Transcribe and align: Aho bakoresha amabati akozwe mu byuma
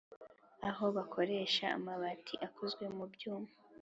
Aho 0.69 0.85
bakoresha 0.95 1.63
amabati 1.77 2.33
akozwe 2.47 2.83
mu 2.95 3.05
byuma 3.13 3.49